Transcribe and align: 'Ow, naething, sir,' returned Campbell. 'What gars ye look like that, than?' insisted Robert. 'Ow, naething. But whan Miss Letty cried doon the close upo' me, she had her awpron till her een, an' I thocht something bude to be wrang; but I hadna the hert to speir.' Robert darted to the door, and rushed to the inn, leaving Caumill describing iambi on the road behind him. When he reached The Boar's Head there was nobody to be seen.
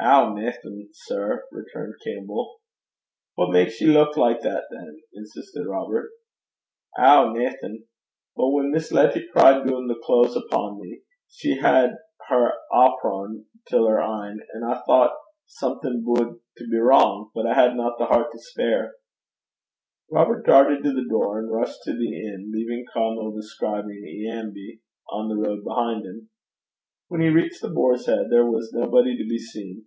'Ow, 0.00 0.32
naething, 0.32 0.88
sir,' 0.92 1.42
returned 1.50 1.94
Campbell. 2.04 2.60
'What 3.34 3.52
gars 3.52 3.80
ye 3.80 3.88
look 3.88 4.16
like 4.16 4.40
that, 4.42 4.66
than?' 4.70 5.02
insisted 5.12 5.66
Robert. 5.66 6.12
'Ow, 6.96 7.32
naething. 7.32 7.84
But 8.36 8.50
whan 8.50 8.70
Miss 8.70 8.92
Letty 8.92 9.26
cried 9.32 9.66
doon 9.66 9.88
the 9.88 9.98
close 10.04 10.36
upo' 10.36 10.76
me, 10.78 11.00
she 11.28 11.56
had 11.56 11.96
her 12.28 12.52
awpron 12.72 13.46
till 13.66 13.88
her 13.88 13.98
een, 14.00 14.40
an' 14.54 14.62
I 14.62 14.80
thocht 14.86 15.16
something 15.46 16.04
bude 16.06 16.38
to 16.58 16.68
be 16.68 16.78
wrang; 16.78 17.30
but 17.34 17.44
I 17.46 17.54
hadna 17.54 17.90
the 17.98 18.06
hert 18.06 18.30
to 18.30 18.38
speir.' 18.38 18.94
Robert 20.12 20.46
darted 20.46 20.84
to 20.84 20.92
the 20.92 21.08
door, 21.10 21.40
and 21.40 21.50
rushed 21.52 21.82
to 21.82 21.92
the 21.92 22.24
inn, 22.24 22.52
leaving 22.54 22.84
Caumill 22.94 23.34
describing 23.34 24.00
iambi 24.06 24.78
on 25.10 25.28
the 25.28 25.34
road 25.36 25.64
behind 25.64 26.06
him. 26.06 26.30
When 27.08 27.20
he 27.20 27.30
reached 27.30 27.62
The 27.62 27.70
Boar's 27.70 28.04
Head 28.06 28.26
there 28.30 28.46
was 28.46 28.70
nobody 28.72 29.16
to 29.18 29.24
be 29.28 29.38
seen. 29.38 29.86